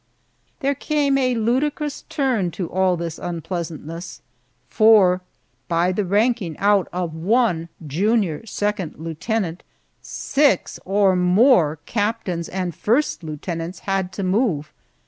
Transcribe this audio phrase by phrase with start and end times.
[0.61, 4.23] There came a ludicrous turn to all this unpleasantness,
[4.67, 5.21] for,
[5.67, 9.61] by the ranking out of one junior second lieutenant,
[10.01, 14.73] six or more captains and first lieutenants had to move.